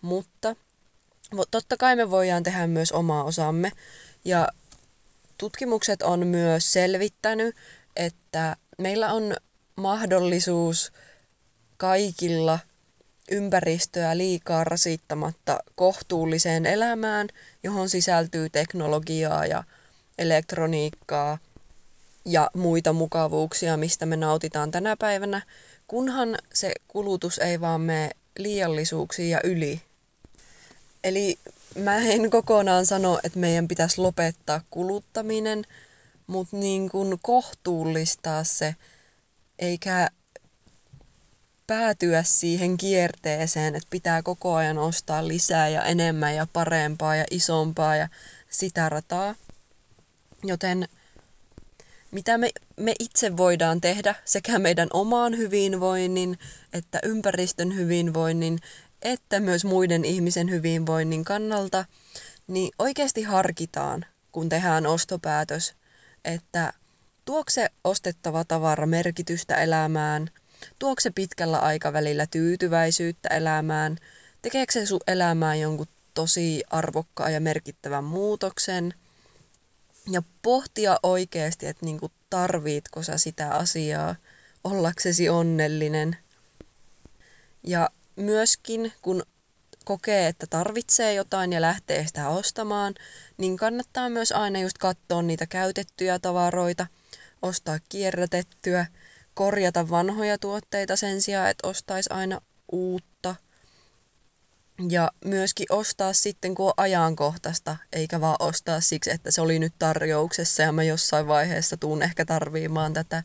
mutta 0.00 0.56
totta 1.50 1.76
kai 1.76 1.96
me 1.96 2.10
voidaan 2.10 2.42
tehdä 2.42 2.66
myös 2.66 2.92
omaa 2.92 3.24
osamme. 3.24 3.72
Ja 4.24 4.48
tutkimukset 5.38 6.02
on 6.02 6.26
myös 6.26 6.72
selvittänyt, 6.72 7.56
että 7.96 8.56
meillä 8.78 9.12
on 9.12 9.36
mahdollisuus 9.76 10.92
kaikilla 11.76 12.58
ympäristöä 13.30 14.16
liikaa 14.16 14.64
rasittamatta 14.64 15.60
kohtuulliseen 15.74 16.66
elämään, 16.66 17.28
johon 17.62 17.88
sisältyy 17.88 18.50
teknologiaa 18.50 19.46
ja 19.46 19.64
elektroniikkaa 20.18 21.38
ja 22.24 22.50
muita 22.56 22.92
mukavuuksia, 22.92 23.76
mistä 23.76 24.06
me 24.06 24.16
nautitaan 24.16 24.70
tänä 24.70 24.96
päivänä, 24.96 25.42
kunhan 25.86 26.38
se 26.54 26.72
kulutus 26.88 27.38
ei 27.38 27.60
vaan 27.60 27.80
mene 27.80 28.10
liiallisuuksiin 28.38 29.30
ja 29.30 29.40
yli. 29.44 29.82
Eli 31.04 31.38
mä 31.78 31.96
en 31.96 32.30
kokonaan 32.30 32.86
sano, 32.86 33.20
että 33.24 33.38
meidän 33.38 33.68
pitäisi 33.68 34.00
lopettaa 34.00 34.60
kuluttaminen, 34.70 35.64
mutta 36.26 36.56
niin 36.56 36.90
kuin 36.90 37.18
kohtuullistaa 37.22 38.44
se, 38.44 38.74
eikä 39.58 40.10
päätyä 41.66 42.22
siihen 42.22 42.76
kierteeseen, 42.76 43.74
että 43.74 43.88
pitää 43.90 44.22
koko 44.22 44.54
ajan 44.54 44.78
ostaa 44.78 45.28
lisää 45.28 45.68
ja 45.68 45.84
enemmän 45.84 46.34
ja 46.34 46.46
parempaa 46.52 47.16
ja 47.16 47.24
isompaa 47.30 47.96
ja 47.96 48.08
sitä 48.48 48.88
rataa. 48.88 49.34
Joten 50.44 50.88
mitä 52.10 52.38
me, 52.38 52.50
me 52.76 52.94
itse 52.98 53.36
voidaan 53.36 53.80
tehdä 53.80 54.14
sekä 54.24 54.58
meidän 54.58 54.88
omaan 54.92 55.36
hyvinvoinnin 55.36 56.38
että 56.72 57.00
ympäristön 57.02 57.76
hyvinvoinnin 57.76 58.58
että 59.02 59.40
myös 59.40 59.64
muiden 59.64 60.04
ihmisen 60.04 60.50
hyvinvoinnin 60.50 61.24
kannalta, 61.24 61.84
niin 62.46 62.72
oikeasti 62.78 63.22
harkitaan, 63.22 64.06
kun 64.32 64.48
tehdään 64.48 64.86
ostopäätös, 64.86 65.74
että 66.24 66.72
tuokse 67.24 67.60
se 67.60 67.70
ostettava 67.84 68.44
tavara 68.44 68.86
merkitystä 68.86 69.56
elämään, 69.56 70.30
tuokse 70.78 71.02
se 71.02 71.12
pitkällä 71.14 71.58
aikavälillä 71.58 72.26
tyytyväisyyttä 72.26 73.28
elämään, 73.28 73.96
tekeekö 74.42 74.72
se 74.72 74.86
sun 74.86 75.00
elämään 75.06 75.60
jonkun 75.60 75.86
tosi 76.14 76.62
arvokkaan 76.70 77.32
ja 77.32 77.40
merkittävän 77.40 78.04
muutoksen, 78.04 78.94
ja 80.10 80.22
pohtia 80.42 80.96
oikeasti, 81.02 81.66
että 81.66 81.86
niinku 81.86 82.10
tarviitko 82.30 83.02
sä 83.02 83.18
sitä 83.18 83.50
asiaa 83.50 84.16
ollaksesi 84.64 85.28
onnellinen. 85.28 86.16
Ja 87.62 87.90
myöskin 88.20 88.92
kun 89.02 89.22
kokee, 89.84 90.26
että 90.26 90.46
tarvitsee 90.46 91.14
jotain 91.14 91.52
ja 91.52 91.60
lähtee 91.60 92.06
sitä 92.06 92.28
ostamaan, 92.28 92.94
niin 93.36 93.56
kannattaa 93.56 94.08
myös 94.08 94.32
aina 94.32 94.60
just 94.60 94.78
katsoa 94.78 95.22
niitä 95.22 95.46
käytettyjä 95.46 96.18
tavaroita, 96.18 96.86
ostaa 97.42 97.78
kierrätettyä, 97.88 98.86
korjata 99.34 99.90
vanhoja 99.90 100.38
tuotteita 100.38 100.96
sen 100.96 101.22
sijaan, 101.22 101.50
että 101.50 101.68
ostaisi 101.68 102.10
aina 102.12 102.40
uutta. 102.72 103.34
Ja 104.88 105.10
myöskin 105.24 105.66
ostaa 105.70 106.12
sitten, 106.12 106.54
kun 106.54 106.66
on 106.66 106.74
ajankohtaista, 106.76 107.76
eikä 107.92 108.20
vaan 108.20 108.36
ostaa 108.38 108.80
siksi, 108.80 109.10
että 109.10 109.30
se 109.30 109.40
oli 109.40 109.58
nyt 109.58 109.74
tarjouksessa 109.78 110.62
ja 110.62 110.72
mä 110.72 110.82
jossain 110.82 111.26
vaiheessa 111.26 111.76
tuun 111.76 112.02
ehkä 112.02 112.24
tarviimaan 112.24 112.92
tätä. 112.92 113.22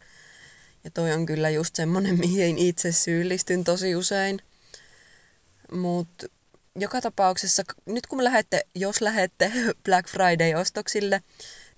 Ja 0.83 0.91
toi 0.91 1.13
on 1.13 1.25
kyllä 1.25 1.49
just 1.49 1.75
semmonen, 1.75 2.19
mihin 2.25 2.57
itse 2.57 2.91
syyllistyn 2.91 3.63
tosi 3.63 3.95
usein. 3.95 4.41
Mutta 5.71 6.27
joka 6.75 7.01
tapauksessa, 7.01 7.63
nyt 7.85 8.07
kun 8.07 8.23
lähette, 8.23 8.65
jos 8.75 9.01
lähette 9.01 9.51
Black 9.85 10.09
Friday-ostoksille, 10.09 11.21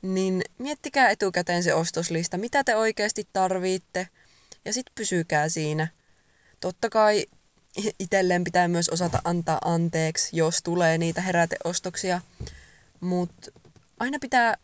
niin 0.02 0.42
miettikää 0.58 1.10
etukäteen 1.10 1.64
se 1.64 1.74
ostoslista, 1.74 2.38
mitä 2.38 2.64
te 2.64 2.76
oikeasti 2.76 3.28
tarvitte, 3.34 4.08
ja 4.66 4.74
sitten 4.74 4.96
pysykää 4.96 5.50
siinä. 5.50 5.88
Totta 6.60 6.90
kai 6.90 7.26
itselleen 8.00 8.44
pitää 8.44 8.68
myös 8.68 8.90
osata 8.90 9.22
antaa 9.24 9.60
anteeksi, 9.66 10.38
jos 10.38 10.62
tulee 10.64 10.98
niitä 10.98 11.22
heräteostoksia, 11.22 12.22
mutta 13.00 13.52
aina 14.00 14.18
pitää 14.22 14.58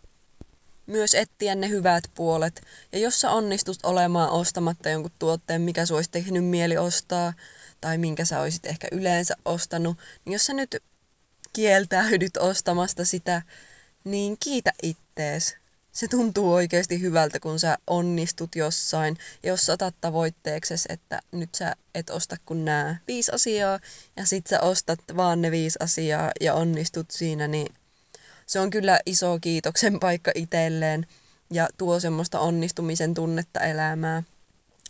myös 0.86 1.16
etsiä 1.16 1.56
ne 1.56 1.70
hyvät 1.70 2.04
puolet. 2.16 2.62
Ja 2.92 3.00
jos 3.00 3.22
sä 3.22 3.32
onnistut 3.32 3.78
olemaan 3.84 4.30
ostamatta 4.30 4.90
jonkun 4.90 5.12
tuotteen, 5.20 5.62
mikä 5.62 5.86
sua 5.86 5.98
olisi 5.98 6.12
tehnyt 6.12 6.46
mieli 6.46 6.78
ostaa, 6.78 7.34
tai 7.84 7.98
minkä 7.98 8.26
sä 8.26 8.40
olisit 8.40 8.66
ehkä 8.66 8.88
yleensä 8.92 9.36
ostanut, 9.46 9.98
niin 10.26 10.34
jos 10.34 10.46
sä 10.46 10.54
nyt 10.54 10.84
kieltäydyt 11.54 12.38
ostamasta 12.38 13.06
sitä, 13.06 13.42
niin 14.04 14.38
kiitä 14.40 14.74
ittees. 14.84 15.56
Se 15.92 16.08
tuntuu 16.08 16.54
oikeasti 16.54 17.02
hyvältä, 17.02 17.40
kun 17.40 17.60
sä 17.60 17.78
onnistut 17.88 18.56
jossain. 18.56 19.18
Ja 19.44 19.50
jos 19.50 19.70
otat 19.70 19.96
tavoitteeksi, 20.02 20.74
että 20.90 21.20
nyt 21.32 21.56
sä 21.56 21.76
et 21.96 22.10
osta 22.10 22.36
kuin 22.46 22.66
nämä 22.66 22.96
viisi 23.08 23.32
asiaa, 23.32 23.80
ja 24.18 24.26
sit 24.26 24.48
sä 24.48 24.62
ostat 24.62 25.00
vaan 25.16 25.42
ne 25.42 25.52
viisi 25.52 25.80
asiaa 25.82 26.32
ja 26.42 26.54
onnistut 26.54 27.12
siinä, 27.12 27.48
niin 27.48 27.74
se 28.46 28.60
on 28.60 28.70
kyllä 28.70 29.00
iso 29.06 29.40
kiitoksen 29.42 30.00
paikka 30.00 30.32
itselleen 30.36 31.08
ja 31.52 31.68
tuo 31.78 32.00
semmoista 32.00 32.40
onnistumisen 32.40 33.14
tunnetta 33.14 33.60
elämää. 33.60 34.24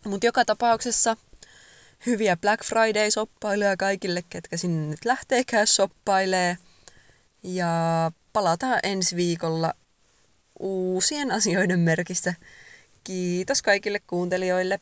Mutta 0.05 0.25
joka 0.25 0.45
tapauksessa 0.45 1.17
hyviä 2.05 2.37
Black 2.37 2.63
Friday-soppailuja 2.63 3.77
kaikille, 3.77 4.23
ketkä 4.29 4.57
sinne 4.57 4.87
nyt 4.87 5.05
lähteekään 5.05 5.67
soppailee. 5.67 6.57
Ja 7.43 8.11
palataan 8.33 8.79
ensi 8.83 9.15
viikolla 9.15 9.73
uusien 10.59 11.31
asioiden 11.31 11.79
merkissä. 11.79 12.33
Kiitos 13.03 13.61
kaikille 13.61 13.99
kuuntelijoille. 14.07 14.79